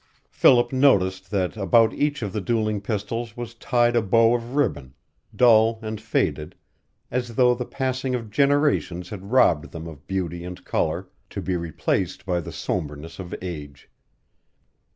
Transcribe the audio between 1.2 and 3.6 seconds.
that about each of the dueling pistols was